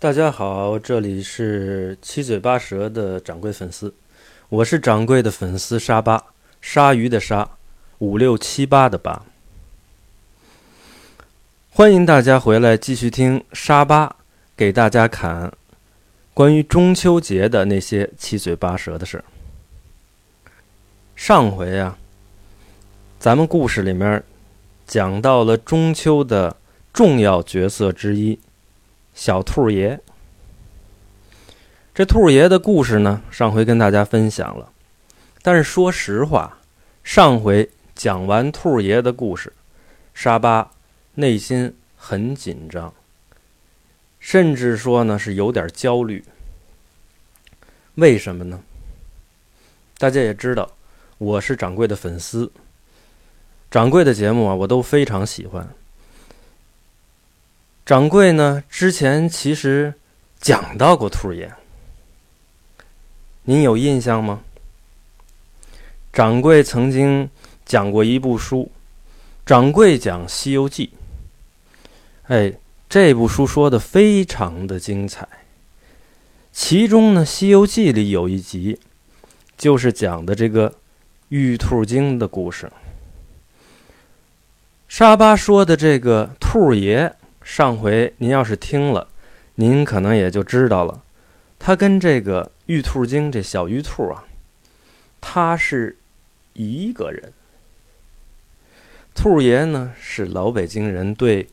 [0.00, 3.92] 大家好，这里是七嘴八舌的掌柜粉丝，
[4.48, 6.22] 我是掌柜的粉丝沙巴，
[6.60, 7.50] 鲨鱼的鲨，
[7.98, 9.24] 五六七八的八，
[11.70, 14.14] 欢迎大家回来继续听沙巴
[14.56, 15.52] 给大家侃
[16.32, 19.24] 关于中秋节的那些七嘴八舌的事。
[21.16, 21.98] 上回啊，
[23.18, 24.22] 咱们故事里面
[24.86, 26.56] 讲到了中秋的
[26.92, 28.38] 重要角色之一。
[29.18, 29.98] 小兔爷，
[31.92, 34.70] 这兔爷的故事呢，上回跟大家分享了。
[35.42, 36.58] 但是说实话，
[37.02, 39.52] 上回讲完兔爷的故事，
[40.14, 40.70] 沙巴
[41.16, 42.94] 内心很紧张，
[44.20, 46.24] 甚至说呢是有点焦虑。
[47.96, 48.60] 为什么呢？
[49.98, 50.70] 大家也知道，
[51.18, 52.52] 我是掌柜的粉丝，
[53.68, 55.68] 掌柜的节目啊，我都非常喜欢。
[57.88, 58.62] 掌柜呢？
[58.68, 59.94] 之前其实
[60.38, 61.50] 讲到过兔爷，
[63.44, 64.42] 您有印象吗？
[66.12, 67.30] 掌柜曾经
[67.64, 68.70] 讲过一部书，
[69.46, 70.90] 掌柜讲《西游记》。
[72.30, 72.52] 哎，
[72.90, 75.26] 这部书说的非常的精彩。
[76.52, 78.78] 其中呢，《西游记》里有一集，
[79.56, 80.74] 就是讲的这个
[81.30, 82.70] 玉兔精的故事。
[84.88, 87.14] 沙巴说的这个兔爷。
[87.48, 89.08] 上回您要是听了，
[89.54, 91.02] 您可能也就知道了，
[91.58, 94.24] 他跟这个玉兔精这小玉兔啊，
[95.18, 95.96] 他是
[96.52, 97.32] 一个人。
[99.14, 101.48] 兔爷呢是老北京人对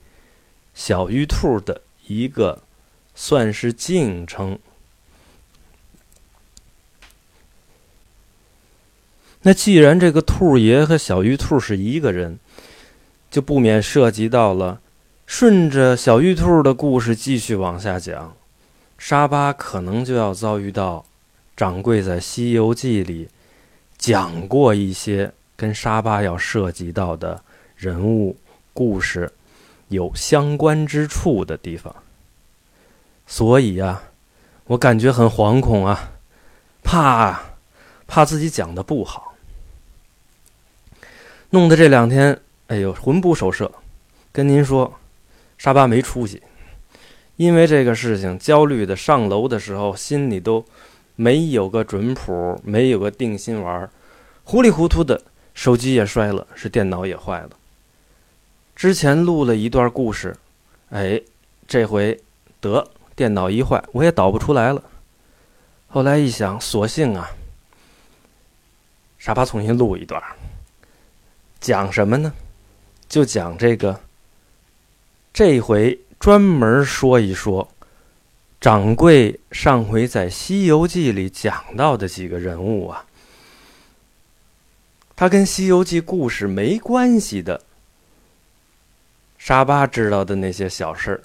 [0.74, 2.62] 小玉兔的一个
[3.16, 4.60] 算是敬称。
[9.44, 12.38] 那既然这个兔爷和小玉兔是一个人，
[13.32, 14.82] 就不免涉及到了。
[15.28, 18.36] 顺着小玉兔的故事继续往下讲，
[18.98, 21.04] 沙巴可能就要遭遇到
[21.58, 23.28] 掌柜在《西游记》里
[23.98, 27.42] 讲过一些跟沙巴要涉及到的
[27.76, 28.38] 人物
[28.72, 29.34] 故事
[29.88, 31.94] 有相关之处的地方。
[33.26, 34.04] 所以呀，
[34.66, 36.12] 我感觉很惶恐啊，
[36.84, 37.42] 怕
[38.06, 39.34] 怕自己讲的不好，
[41.50, 43.72] 弄得这两天哎呦魂不守舍，
[44.32, 44.94] 跟您说。
[45.58, 46.42] 沙巴没出息，
[47.38, 50.64] 因为这个事情焦虑的上楼的时候心里都
[51.16, 53.90] 没有个准谱，没有个定心丸，
[54.44, 55.22] 糊里糊涂的
[55.54, 57.52] 手机也摔了，是电脑也坏了。
[58.76, 60.36] 之前录了一段故事，
[60.90, 61.22] 哎，
[61.68, 62.20] 这回
[62.60, 62.86] 得
[63.16, 64.84] 电脑一坏，我也导不出来了。
[65.88, 67.32] 后来一想，索性啊，
[69.18, 70.22] 沙巴重新录一段，
[71.62, 72.34] 讲什么呢？
[73.08, 74.02] 就讲这个。
[75.36, 77.68] 这回专门说一说，
[78.62, 83.06] 掌柜上回在《西游记》里讲到的几个人物啊，
[85.14, 87.60] 他跟《西游记》故事没关系的，
[89.38, 91.22] 沙巴知道的那些小事儿，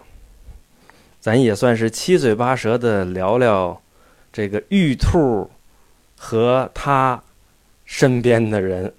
[1.20, 3.80] 咱也算是七嘴八舌的聊聊
[4.32, 5.48] 这个玉兔
[6.18, 7.22] 和他
[7.84, 8.92] 身边的人。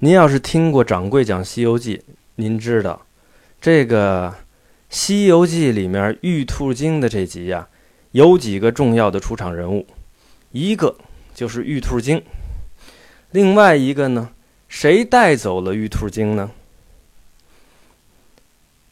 [0.00, 1.96] 您要是听过掌柜讲《西游记》。
[2.36, 3.06] 您知道，
[3.60, 4.30] 这个
[4.90, 7.68] 《西游记》里面玉兔精的这集呀，
[8.10, 9.86] 有几个重要的出场人物，
[10.50, 10.96] 一个
[11.32, 12.20] 就是玉兔精，
[13.30, 14.30] 另外一个呢，
[14.68, 16.50] 谁带走了玉兔精呢？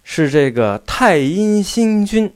[0.05, 2.33] 是这个太阴星君。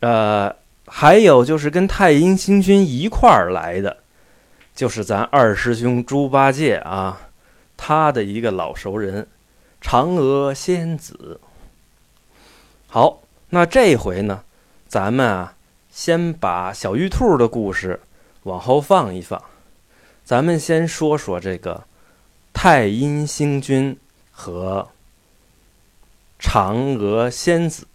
[0.00, 3.98] 呃，还有就是跟太阴星君一块儿来的，
[4.74, 7.20] 就是咱二师兄猪八戒啊。
[7.82, 9.26] 他的一个老熟人，
[9.80, 11.40] 嫦娥仙子。
[12.86, 14.44] 好，那这回呢，
[14.86, 15.54] 咱们啊，
[15.90, 17.98] 先把小玉兔的故事
[18.42, 19.42] 往后放一放，
[20.26, 21.84] 咱们先说说这个
[22.52, 23.96] 太阴星君
[24.30, 24.86] 和
[26.38, 27.86] 嫦娥仙子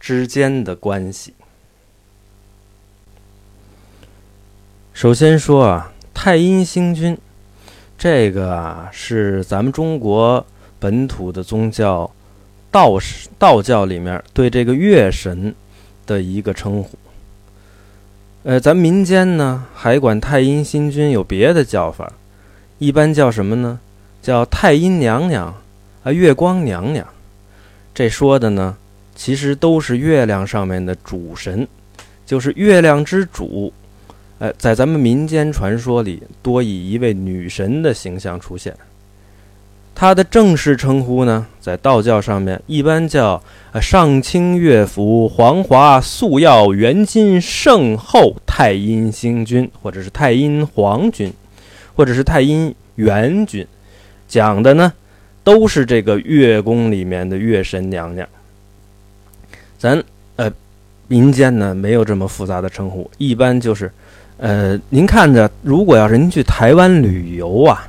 [0.00, 1.34] 之间的关系。
[4.94, 7.18] 首先说啊，太阴星君。
[8.04, 10.44] 这个啊，是咱们中国
[10.78, 12.10] 本土的宗教，
[12.70, 12.98] 道
[13.38, 15.54] 道教里面对这个月神
[16.04, 16.98] 的一个称呼。
[18.42, 22.12] 呃，咱民间呢还管太阴星君有别的叫法，
[22.76, 23.80] 一般叫什么呢？
[24.20, 25.46] 叫太阴娘娘
[26.02, 27.06] 啊，月光娘娘。
[27.94, 28.76] 这说的呢，
[29.14, 31.66] 其实都是月亮上面的主神，
[32.26, 33.72] 就是月亮之主。
[34.44, 38.76] 哎，在咱们民间传说里，多以一位女神的形象出现。
[39.94, 43.42] 她的正式称呼呢，在道教上面一般叫
[43.72, 51.32] 呃上清乐府黄华素耀元金圣后太阴星君，或者是太阴皇君，
[51.96, 53.66] 或者是太阴元君，
[54.28, 54.92] 讲的呢
[55.42, 58.28] 都是这个月宫里面的月神娘娘。
[59.78, 60.04] 咱
[60.36, 60.52] 呃
[61.08, 63.90] 民间呢没有这么复杂的称呼，一般就是
[64.36, 67.88] 呃您看着，如果要是您去台湾旅游啊。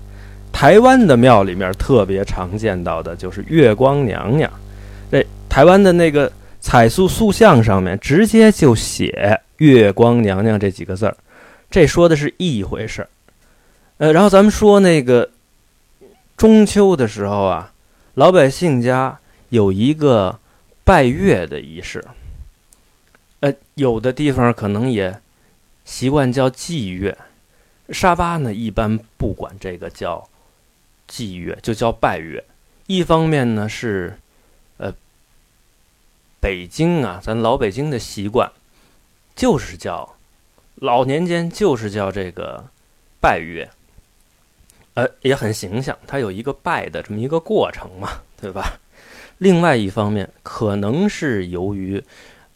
[0.51, 4.49] 台湾的庙里面特别常见到的就是月光娘娘，
[5.11, 6.31] 这台湾的那个
[6.61, 11.17] 彩塑塑像上面直接就写“月光娘娘”这几个字儿，
[11.69, 13.09] 这说的是一回事儿。
[13.97, 15.29] 呃，然后咱们说那个
[16.37, 17.73] 中秋的时候啊，
[18.13, 19.19] 老百姓家
[19.49, 20.39] 有一个
[20.85, 22.01] 拜月的仪式，
[23.41, 25.13] 呃，有的地方可能也
[25.85, 27.17] 习惯叫祭月，
[27.89, 30.27] 沙巴呢一般不管这个叫。
[31.07, 32.43] 祭月就叫拜月，
[32.87, 34.17] 一方面呢是，
[34.77, 34.91] 呃，
[36.39, 38.51] 北京啊，咱老北京的习惯，
[39.35, 40.15] 就是叫
[40.73, 42.65] 老年间就是叫这个
[43.21, 43.69] 拜月，
[44.95, 48.79] 呃，也很形象，它有一个拜的这么一个过程嘛，对吧？
[49.37, 52.03] 另外一方面，可能是由于，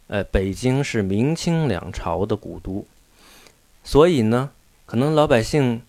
[0.08, 2.84] 呃，北京是明清两朝的古都，
[3.82, 4.50] 所以呢，
[4.86, 5.82] 可能老百姓。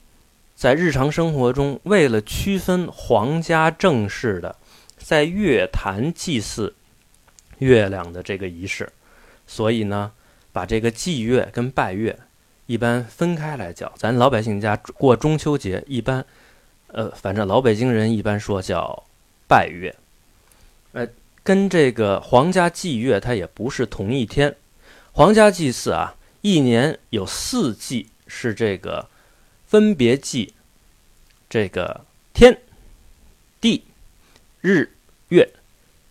[0.54, 4.56] 在日常生活中，为了区分皇家正式的
[4.96, 6.76] 在月坛祭祀
[7.58, 8.92] 月亮的这个仪式，
[9.48, 10.12] 所以呢，
[10.52, 12.16] 把这个祭月跟拜月
[12.68, 13.92] 一般分开来叫。
[13.96, 16.24] 咱老百姓家过中秋节，一般，
[16.90, 19.04] 呃，反正老北京人一般说叫
[19.48, 19.96] 拜月，
[20.92, 21.08] 呃，
[21.42, 24.56] 跟这个皇家祭月它也不是同一天。
[25.12, 29.10] 皇家祭祀啊，一年有四季，是这个。
[29.68, 30.54] 分别祭
[31.50, 32.62] 这个天、
[33.62, 33.86] 地、
[34.60, 34.92] 日、
[35.30, 35.50] 月，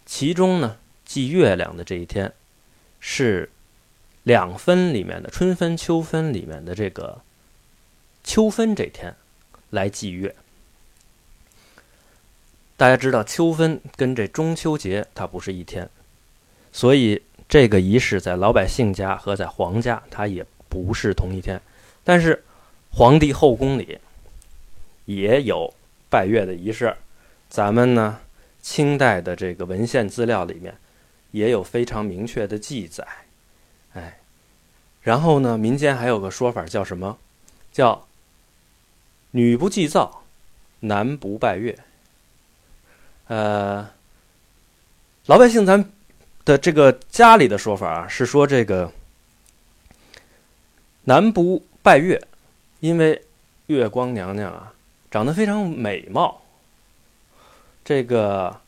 [0.06, 2.32] 其中呢，祭月亮的这一天
[3.00, 3.50] 是
[4.22, 7.20] 两分里面的春分、秋分里面的这个
[8.24, 9.14] 秋分这天
[9.68, 10.34] 来祭月。
[12.78, 15.90] 大家知道，秋分跟这中秋节它不是一天，
[16.72, 21.60] 所以这个仪式在老百姓家和在皇家它也不是同一天，
[22.02, 22.42] 但是。
[22.92, 24.00] 皇帝后宫里
[25.04, 25.72] 也有
[26.08, 26.96] 拜月的仪式，
[27.48, 28.18] 咱们呢，
[28.60, 30.76] 清代的这个文献资料里面
[31.30, 33.06] 也有非常明确的记载，
[33.92, 34.18] 哎，
[35.02, 37.16] 然后呢，民间还有个说法叫什么？
[37.70, 38.08] 叫
[39.30, 40.24] “女不祭灶，
[40.80, 41.78] 男不拜月”。
[43.28, 43.88] 呃，
[45.26, 45.88] 老百姓咱
[46.44, 48.92] 的这个家里的说法啊，是说这个
[51.04, 52.20] 男不拜月。
[52.80, 53.22] 因为
[53.66, 54.72] 月光娘娘啊，
[55.10, 56.40] 长得非常美貌。
[57.84, 58.58] 这个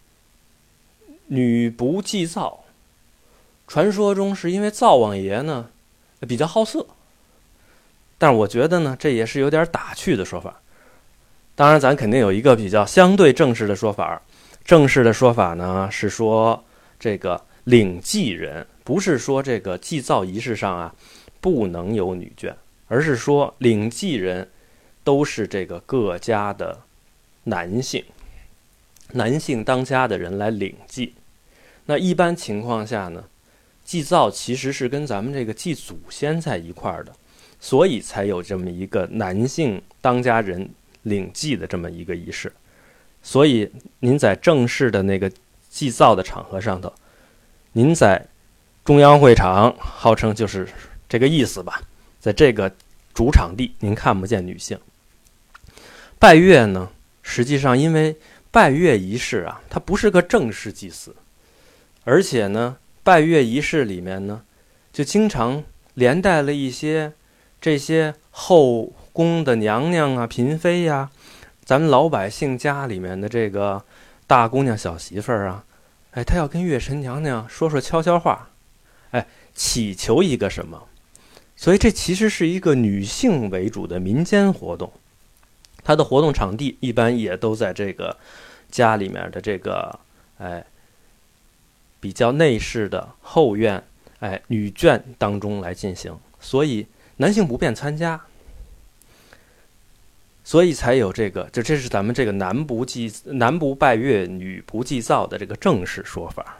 [1.28, 2.62] 女不祭灶，
[3.66, 5.70] 传说中是因为灶王爷呢
[6.28, 6.86] 比较好色。
[8.18, 10.60] 但是我觉得呢，这也是有点打趣的说法。
[11.54, 14.20] 当然，咱肯定有一个比较相对正式的说法。
[14.62, 16.62] 正式的说法呢是说，
[17.00, 20.94] 这个领祭人不是说这个祭灶仪式上啊
[21.40, 22.54] 不能有女眷。
[22.88, 24.50] 而是说，领祭人
[25.02, 26.82] 都是这个各家的
[27.44, 28.04] 男性，
[29.12, 31.14] 男性当家的人来领祭。
[31.86, 33.24] 那一般情况下呢，
[33.82, 37.14] 祭灶其实是跟咱们这个祭祖先在一块儿的，
[37.58, 40.68] 所以才有这么一个男性当家人
[41.04, 42.52] 领祭的这么一个仪式。
[43.22, 45.32] 所以您在正式的那个
[45.70, 46.92] 祭灶的场合上头，
[47.72, 48.26] 您在
[48.84, 50.68] 中央会场，号称就是
[51.08, 51.80] 这个意思吧。
[52.20, 52.70] 在这个
[53.14, 54.78] 主场地，您看不见女性。
[56.18, 56.90] 拜月呢，
[57.22, 58.16] 实际上因为
[58.50, 61.16] 拜月仪式啊，它不是个正式祭祀，
[62.04, 64.42] 而且呢，拜月仪式里面呢，
[64.92, 65.64] 就经常
[65.94, 67.12] 连带了一些
[67.60, 71.10] 这些后宫的娘娘啊、嫔妃呀，
[71.64, 73.82] 咱们老百姓家里面的这个
[74.26, 75.64] 大姑娘、小媳妇儿啊，
[76.12, 78.50] 哎，她要跟月神娘娘说说悄悄话，
[79.10, 80.88] 哎，祈求一个什么？
[81.54, 84.92] 所以这其实是一个女性为主的民间活动，
[85.84, 88.16] 它的活动场地一般也都在这个
[88.70, 89.98] 家里面的这个
[90.38, 90.64] 哎
[92.00, 93.84] 比较内室的后院
[94.18, 96.86] 哎女眷当中来进行，所以
[97.18, 98.20] 男性不便参加，
[100.52, 106.58] 所以才有这个，这这是咱们这个男不祭男不拜月，女不祭灶的这个正式说法。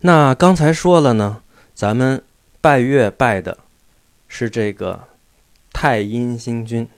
[0.00, 1.40] 那刚才说了呢，
[1.76, 2.20] 咱们
[2.60, 3.56] 拜月拜的
[4.26, 5.04] 是这个
[5.72, 6.88] 太阴星君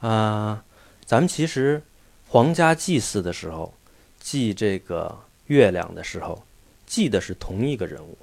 [0.00, 0.64] 啊。
[1.06, 1.80] 咱们其实
[2.26, 3.72] 皇家祭祀的时候，
[4.18, 6.42] 祭这个月亮的时候，
[6.84, 8.18] 祭的是同一个人物，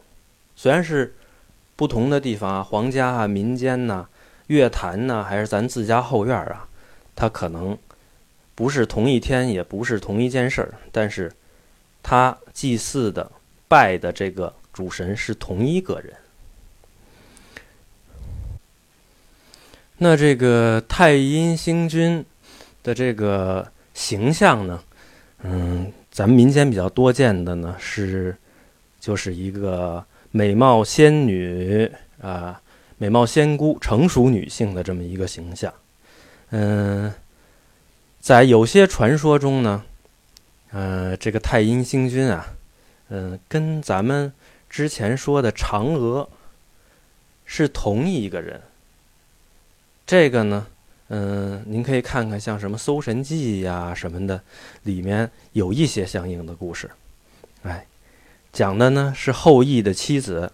[0.57, 1.15] 虽然是
[1.77, 4.05] 不同的地方啊，皇家啊、民间呐、
[4.47, 6.67] 乐坛呢，还是咱自家后院啊，
[7.15, 7.77] 它可能
[8.55, 11.31] 不是同一天，也不是同一件事儿，但是
[12.01, 13.31] 他祭祀的、
[13.67, 16.13] 拜的这个主神是同一个人。
[19.97, 22.23] 那这个太阴星君
[22.83, 24.83] 的这个形象呢，
[25.41, 28.37] 嗯，咱们民间比较多见的呢是，
[28.99, 32.61] 就是一个美貌仙女啊，
[32.97, 35.73] 美貌仙姑、成熟女性的这么一个形象。
[36.49, 37.13] 嗯，
[38.19, 39.83] 在有些传说中呢，
[40.71, 42.53] 呃，这个太阴星君啊，
[43.09, 44.33] 嗯，跟咱们
[44.69, 46.29] 之前说的嫦娥
[47.45, 48.61] 是同一个人。
[50.05, 50.67] 这个呢，
[51.09, 54.41] 嗯，您可以看看像什么《搜神记》呀什么的，
[54.83, 56.89] 里面有一些相应的故事。
[57.63, 57.85] 哎，
[58.53, 60.51] 讲的呢是后羿的妻子，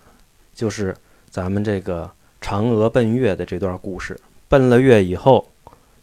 [0.55, 0.97] 就是
[1.29, 2.11] 咱们这个
[2.43, 4.19] 嫦娥奔月的这段故事。
[4.49, 5.49] 奔了月以后，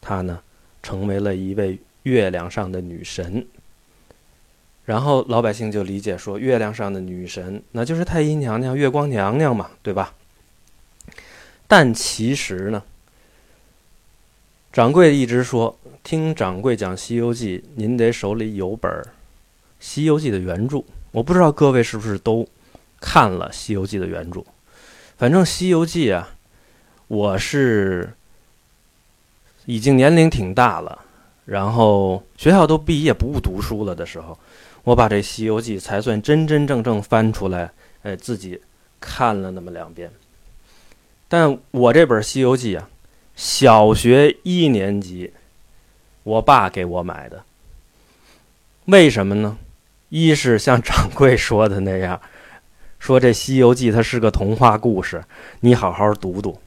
[0.00, 0.40] 她呢
[0.82, 3.46] 成为了一位月亮上的女神。
[4.86, 10.14] 然后老百姓就理解说，月亮上的女神那就是太阴娘娘、月光娘娘嘛，对吧？
[11.68, 12.82] 但其实呢。
[14.72, 18.90] 掌柜一直说，听掌柜讲《西游记》，您得手里有本
[19.80, 20.82] 《西游记》的原著。
[21.10, 22.46] 我不知道各位是不是都
[23.00, 24.44] 看了《西游记》的原著。
[25.20, 26.30] 反正《西游记》啊，
[27.06, 28.14] 我是
[29.66, 30.98] 已经年龄挺大了，
[31.44, 34.38] 然后学校都毕业不读书了的时候，
[34.82, 37.70] 我把这《西游记》才算真真正正翻出来，
[38.02, 38.58] 哎，自己
[38.98, 40.10] 看了那么两遍。
[41.28, 42.88] 但我这本《西游记》啊。
[43.36, 45.32] 小学一年级，
[46.22, 47.44] 我爸给我买的。
[48.86, 49.58] 为什么呢？
[50.08, 52.20] 一是像掌柜说的那样，
[53.00, 55.24] 说这《西游记》它是个童话故事，
[55.60, 56.60] 你好好读读。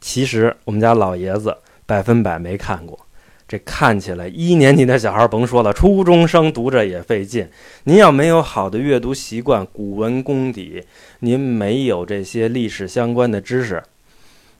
[0.00, 2.98] 其实我们家老爷子百分百没看过，
[3.46, 7.46] 这看起来一年级的小孩甭说了，初中生读着也费劲。
[7.84, 10.82] 您要没有好的阅读习惯、古文功底，
[11.20, 13.82] 您没有这些历史相关的知识，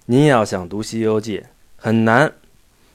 [0.07, 1.38] 您要想读《西游记》。
[1.76, 2.31] 很难，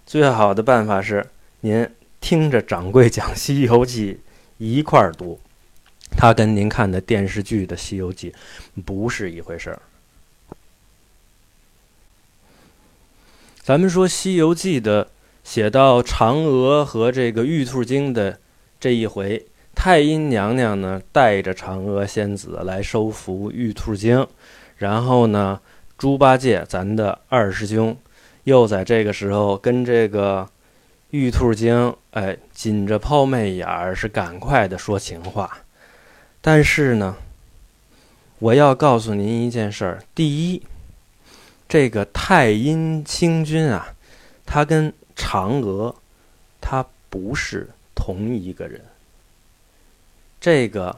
[0.06, 1.26] 最好的办法是
[1.62, 1.90] 您
[2.22, 4.14] 听着掌柜讲《西游记》
[4.60, 5.40] 一块儿读，
[6.18, 8.34] 它跟您看的电视剧的《西游记》
[8.84, 9.82] 不是一回事儿。
[13.62, 15.10] 咱们说《西游记》的
[15.44, 18.40] 写到嫦娥和这个玉兔精的
[18.80, 24.28] 这一回，太阴娘娘呢带着嫦娥仙子来收服玉兔精，
[24.78, 25.62] 然后呢，
[25.98, 27.96] 猪八戒咱的二师兄。
[28.46, 30.50] 又在这个时候跟这个
[31.12, 35.60] 玉兔精，哎，紧着抛媚眼儿，是赶快的说情话。
[36.42, 37.18] 但是呢，
[38.40, 40.64] 我要告诉您一件事儿：第一，
[41.68, 43.94] 这个太阴星君啊，
[44.46, 45.96] 他跟嫦娥，
[46.62, 48.82] 他不是同一个人。
[50.40, 50.96] 这个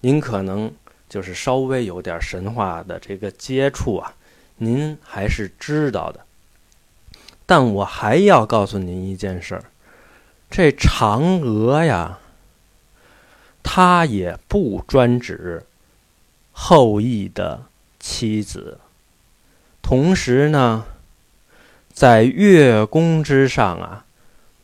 [0.00, 0.72] 您可能
[1.08, 4.14] 就是稍微有点神话的这个接触啊，
[4.56, 6.20] 您还是知道的。
[7.44, 9.64] 但我还要告诉您一件事儿，
[10.48, 12.18] 这嫦娥呀，
[13.68, 15.64] 他也不专指
[16.52, 17.64] 后羿的
[17.98, 18.78] 妻子。
[19.82, 20.84] 同时呢，
[21.92, 24.04] 在月宫之上啊，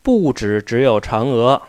[0.04, 1.60] 不止只有嫦娥。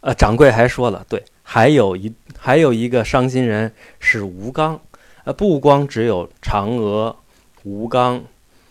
[0.00, 4.80] 呃，掌柜还说了，对，还有一还有一个伤心人是吴刚。
[5.24, 7.16] 呃，不光只有嫦娥、
[7.64, 8.22] 吴刚，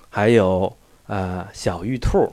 [0.10, 0.78] 还有。
[1.06, 2.32] 呃，小玉兔，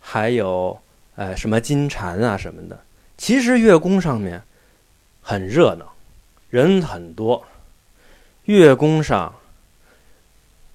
[0.00, 0.80] 还有
[1.14, 2.80] 呃什么金蝉啊什么的，
[3.20, 4.42] 其实月宫上面
[5.20, 5.92] 很热闹，
[6.48, 7.46] 人很多。
[8.46, 9.34] 月宫上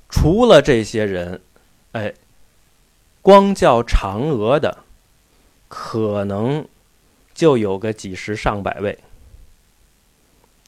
[0.10, 1.42] 除了这些人，
[1.94, 2.14] 哎，
[3.24, 4.78] 光叫嫦娥的，
[5.68, 6.64] 可能
[7.34, 8.96] 就有个几十上百位。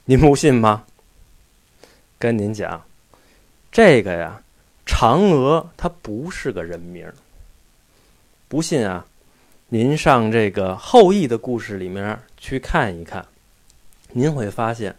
[0.06, 0.84] 您不信吗？
[2.18, 2.84] 跟您讲，
[3.72, 4.42] 这个呀。
[4.88, 7.08] 嫦娥她不是个人名
[8.48, 9.06] 不信啊？
[9.70, 13.26] 您上这个后羿的故事里面去看一看，
[14.14, 14.96] 您会发现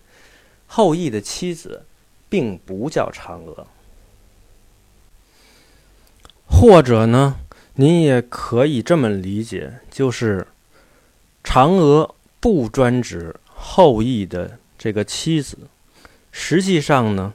[0.67, 1.87] 后羿的妻子
[2.29, 3.67] 并不叫嫦娥。
[6.47, 7.37] 或者呢，
[7.75, 10.47] 您也可以这么理解，就是
[11.43, 15.57] 嫦娥不专指后羿的这个妻子，
[16.31, 17.33] 实际上呢。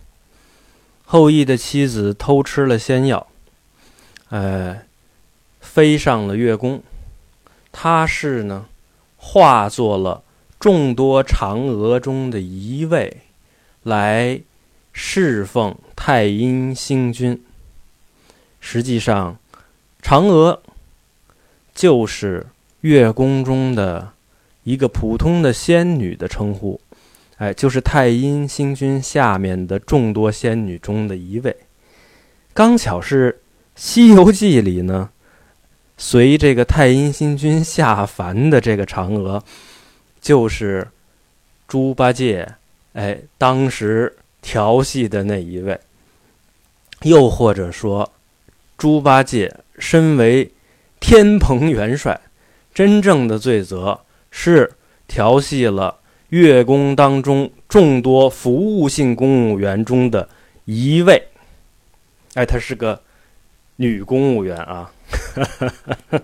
[1.05, 3.27] 后羿的妻子偷吃了仙药，
[4.29, 4.81] 呃，
[5.59, 6.81] 飞上了月宫，
[7.74, 8.68] 他是呢
[9.18, 10.24] 化作了
[10.58, 13.18] 众多嫦娥中的一位，
[13.84, 14.39] 来
[14.94, 17.44] 侍奉太阴星君。
[18.62, 19.38] 实际上，
[20.01, 20.62] 嫦娥
[21.75, 22.48] 就是
[22.82, 24.13] 月宫中的
[24.63, 26.80] 一个普通的仙女的称呼，
[27.38, 31.58] 哎，就是太阴星君下面的众多仙女中的一位。
[32.53, 33.34] 刚巧是
[33.75, 35.10] 《西游记》里呢，
[35.97, 39.43] 随这个太阴星君下凡的这个嫦娥，
[40.21, 40.88] 就是
[41.67, 42.55] 猪八戒，
[42.93, 45.79] 哎，当时调戏的那一位。
[47.03, 48.12] 又或者说。
[48.75, 50.51] 猪八戒身为
[51.00, 52.19] 天蓬元帅，
[52.73, 53.97] 真正的罪责
[54.29, 54.73] 是
[55.07, 60.27] 调戏了月宫当中众多服务性公务员中的
[60.65, 61.29] 一位。
[62.33, 63.01] 哎，她是个
[63.77, 64.91] 女公务员啊。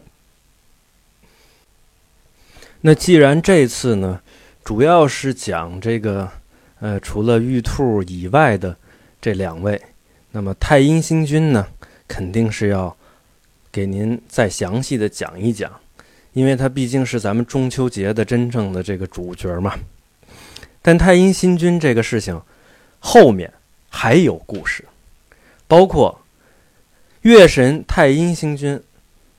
[2.82, 4.22] 那既然这次呢，
[4.64, 6.32] 主要是讲这个，
[6.80, 8.76] 呃，除了玉兔以外的
[9.22, 9.82] 这两位，
[10.32, 11.68] 那么太阴星君呢？
[12.08, 12.96] 肯定是要
[13.72, 15.72] 给您再详细的讲一讲，
[16.34, 19.78] 因为他毕竟是咱们中秋节的真正的这个主角嘛。
[20.82, 22.42] 但太阴星君这个事情
[23.00, 23.54] 后面
[23.90, 24.86] 还有故事，
[25.68, 26.20] 包括
[27.22, 28.82] 月神太阴星君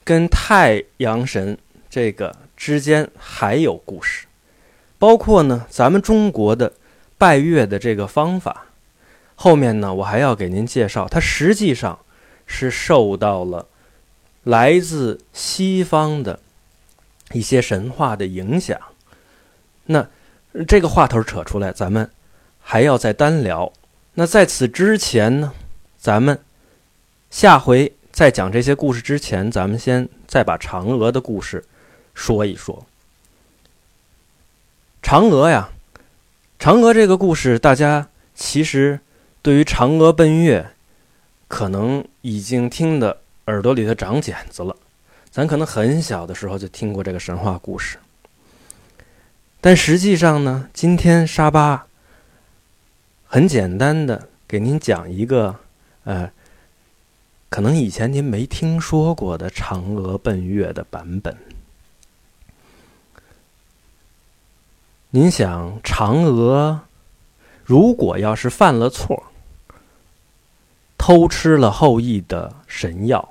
[0.05, 1.59] 跟太阳神
[1.89, 4.27] 这个之间还有故事，
[4.99, 6.73] 包括呢咱们中国的
[7.17, 8.67] 拜月的这个方法，
[9.35, 11.99] 后面呢我还要给您介绍，它实际上。
[12.53, 13.69] 是受到了
[14.43, 16.41] 来自西方的
[17.31, 18.77] 一些神话的影响。
[19.85, 20.09] 那
[20.67, 22.11] 这个话头扯出来，咱们
[22.59, 23.73] 还要再单聊。
[24.15, 25.53] 那在此之前呢，
[25.97, 26.41] 咱们
[27.31, 31.65] 下回再讲这些故事之前，咱们先再把嫦娥的故事
[32.13, 32.85] 说一说。
[35.03, 35.71] 嫦娥呀，
[36.59, 39.01] 嫦娥这个故事，大家其实
[39.41, 40.71] 对于嫦娥奔月。
[41.49, 44.77] 可能已经听的耳朵里头长茧子了，
[45.33, 47.99] 咱可能很小的时候就听过这个神话故事，
[49.61, 51.89] 但实际上呢，今天沙巴
[53.27, 55.57] 很简单的给您讲一个，
[56.05, 56.31] 呃，
[57.51, 61.37] 可能以前您没听说过的嫦娥奔月的版本。
[65.11, 66.83] 您想，嫦娥
[67.65, 69.25] 如果要是犯了错？
[70.97, 73.31] 偷吃了后羿的神药，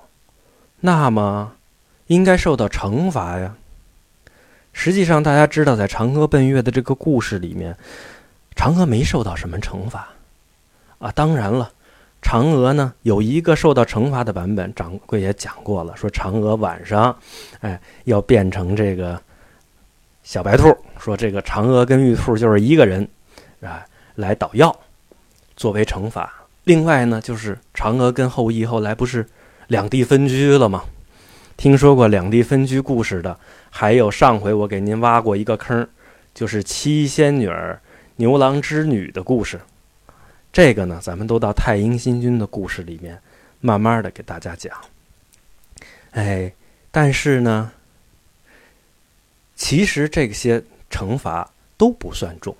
[0.81, 1.53] 那么
[2.07, 3.55] 应该受到惩罚呀。
[4.73, 7.77] 实际上，大家知道，在嫦娥奔月的这个故事里面，
[8.53, 10.09] 嫦娥没受到什么惩罚
[10.97, 11.09] 啊。
[11.11, 11.71] 当然了，
[12.21, 17.15] 嫦娥呢有一个受到惩罚的版本，掌柜也讲过了，说嫦娥晚上，
[17.61, 19.19] 哎，要变成这个
[20.23, 23.07] 小白兔，说这个嫦娥跟玉兔就是一个人，
[23.61, 24.77] 啊，来捣药
[25.55, 26.31] 作为惩罚。
[26.65, 29.25] 另外呢，就是嫦娥跟后羿后来不是
[29.67, 30.83] 两地分居了吗？
[31.57, 33.37] 听说过两地分居故事的，
[33.69, 35.87] 还有上回我给您挖过一个坑，
[36.33, 37.81] 就是七仙女儿
[38.17, 39.59] 牛郎织女的故事。
[40.51, 43.21] 这个呢，咱们都到太阴星君的故事里面
[43.59, 44.75] 慢慢的给大家讲。
[46.11, 46.53] 哎，
[46.91, 47.71] 但是呢，
[49.55, 52.55] 其实这些惩罚都不算重。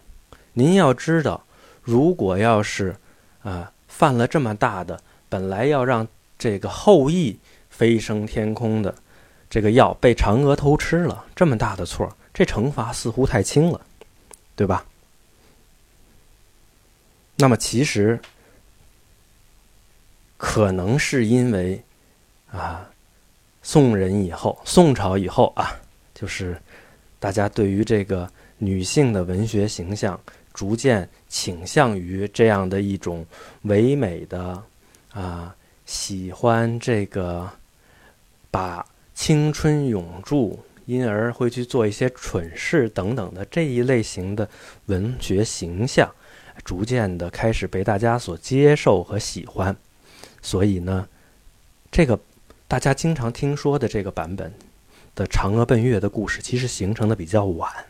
[0.53, 1.43] 您要知道，
[1.83, 2.95] 如果要是
[3.43, 3.71] 啊。
[3.91, 7.37] 犯了这么大的，本来要让这个后羿
[7.69, 8.95] 飞升天空的
[9.49, 13.81] 这个药被嫦娥偷吃了，这么大的错，这惩罚似乎太轻了，
[14.55, 14.85] 对吧？
[17.39, 18.19] 那么其实
[20.37, 21.81] 可能是因为
[22.51, 22.87] 啊，
[23.63, 25.73] 宋人以后，宋朝以后啊，
[26.13, 26.61] 就是
[27.19, 30.19] 大家对于这个女性的文学形象。
[30.51, 33.25] 逐渐倾向于这样的一种
[33.61, 34.61] 唯美的
[35.13, 37.49] 啊，喜欢这个
[38.51, 44.49] 把青春永驻，因而会去做一些蠢事等等的这一类型的
[44.87, 46.13] 文学形象，
[46.63, 49.75] 逐渐的开始被大家所接受和喜欢。
[50.41, 51.07] 所以呢，
[51.91, 52.19] 这个
[52.67, 54.53] 大家经常听说的这个版本
[55.15, 57.85] 的嫦娥奔月的故事，其实形成的比较晚。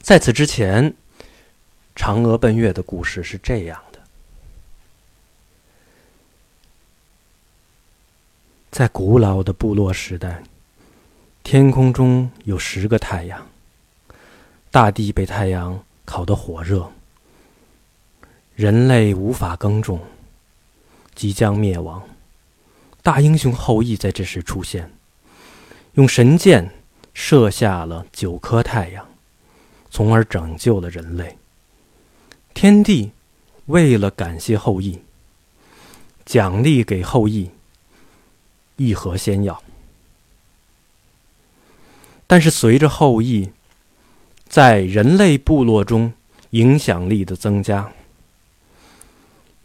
[0.00, 0.94] 在此之前。
[2.00, 3.98] 嫦娥奔月的故事是这样的：
[8.70, 10.44] 在古老的部落时代，
[11.42, 13.44] 天空中有十个太阳，
[14.70, 16.92] 大地被太阳烤得火热，
[18.58, 20.00] 人类无法耕种，
[21.14, 22.02] 即将灭亡。
[23.04, 24.90] 大英雄后羿在这时出现，
[25.92, 26.68] 用神箭
[27.14, 29.06] 射下了九颗太阳，
[29.90, 31.38] 从而拯救了人类。
[32.52, 33.12] 天帝
[33.66, 35.04] 为了感谢后羿，
[36.26, 37.52] 奖励给后羿
[38.74, 39.62] 一盒仙药。
[42.26, 43.52] 但是随着后羿
[44.48, 46.12] 在人类部落中
[46.50, 47.92] 影响力的增加，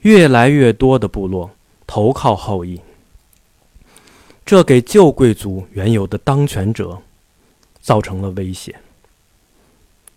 [0.03, 1.51] 越来越多的部落
[1.85, 2.79] 投靠后羿，
[4.45, 7.01] 这给旧贵族原有的当权者
[7.81, 8.79] 造成了威胁。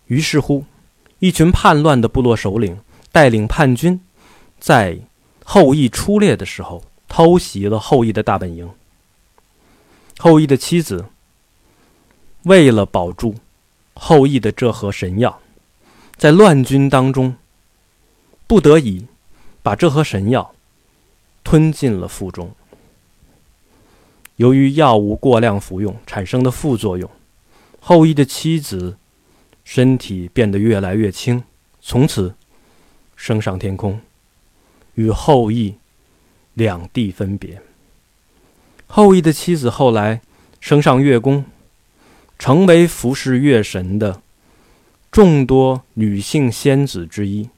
[0.05, 0.63] 于是乎，
[1.19, 2.79] 一群叛乱的部落首领
[3.11, 3.99] 带领叛军，
[4.59, 4.97] 在
[5.43, 8.69] 后羿出猎的时候偷袭了后羿的大本营。
[10.17, 11.05] 后羿的妻子。
[12.43, 13.35] 为了保住
[13.93, 15.41] 后羿的这盒神药，
[16.15, 17.35] 在乱军当中，
[18.45, 19.05] 不得已
[19.67, 20.55] 把这盒神药
[21.43, 22.49] 吞进了腹中。
[24.37, 27.11] 由于药物过量服用产生的副作用，
[27.81, 28.95] 后羿的妻子
[29.65, 31.43] 身体变得越来越轻，
[31.81, 32.33] 从此
[33.17, 33.99] 升上天空，
[34.93, 35.75] 与后羿
[36.53, 37.61] 两地分别。
[38.87, 40.21] 后羿的妻子后来
[40.61, 41.43] 升上月宫。
[42.39, 44.21] 成为服侍月神的
[45.11, 47.49] 众多女性仙子之一，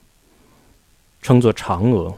[1.22, 2.18] 称作嫦娥。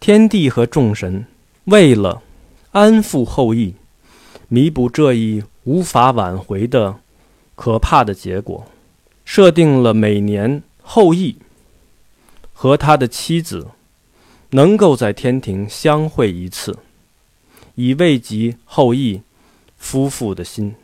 [0.00, 1.26] 天帝和众神
[1.64, 2.22] 为了
[2.72, 3.74] 安抚后羿，
[4.48, 7.00] 弥补这一无法挽回的
[7.54, 8.66] 可怕的结果，
[9.24, 11.36] 设定了每年后羿
[12.52, 13.68] 和他的妻子
[14.50, 16.78] 能够在天庭相会一次，
[17.74, 19.22] 以慰藉后羿。
[19.78, 20.74] 夫妇的心，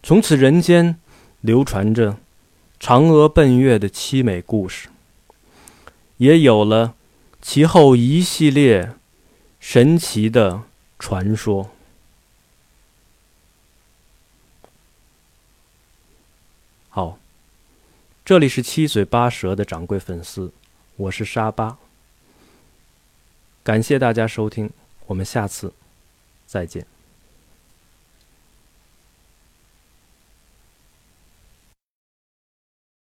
[0.00, 0.96] 从此人间
[1.40, 2.16] 流传着
[2.82, 4.88] 嫦娥奔月的凄美故事，
[6.16, 6.96] 也有了
[7.40, 8.96] 其后一系列
[9.60, 10.64] 神奇的
[10.98, 11.70] 传说。
[16.88, 17.20] 好，
[18.24, 20.52] 这里是七嘴八舌的掌柜粉丝，
[20.96, 21.78] 我是沙巴，
[23.62, 24.68] 感谢大家收听，
[25.06, 25.72] 我们下次
[26.48, 26.84] 再见。